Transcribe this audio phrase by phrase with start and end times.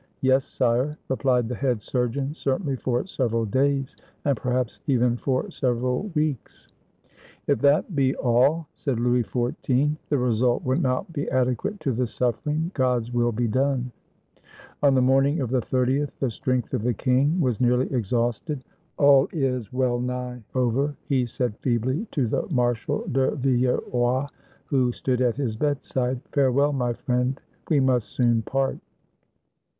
[0.21, 6.09] "Yes, sire," replied the head surgeon; "certainly, for several days; and perhaps even for several
[6.15, 6.67] weeks."
[7.45, 12.07] "If that be all," said Louis XIV, "the result will not be adequate to the
[12.07, 12.71] suffering.
[12.73, 13.91] God's will be done!"
[14.81, 18.63] On the morning of the 30th the strength of the king was nearly exhausted.
[18.97, 24.25] "All is well nigh over," he said feebly to the Marshal de Villeroy,
[24.65, 27.39] who stood at his bedside; "farewell, my friend,
[27.69, 28.79] we must soon part."